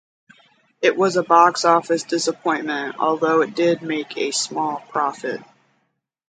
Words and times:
It 0.81 0.97
was 0.97 1.15
a 1.15 1.21
box 1.21 1.63
office 1.63 2.01
disappointment 2.01 2.95
although 2.97 3.41
it 3.43 3.53
did 3.53 3.83
make 3.83 4.17
a 4.17 4.31
small 4.31 4.77
profit. 4.89 5.41